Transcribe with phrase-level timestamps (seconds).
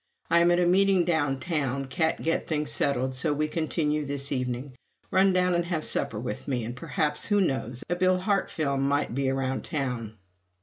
[0.31, 1.85] "I am at a meeting down town.
[1.85, 4.73] Can't get things settled, so we continue this evening.
[5.11, 8.81] Run down and have supper with me, and perhaps, who knows, a Bill Hart film
[8.81, 10.17] might be around town!"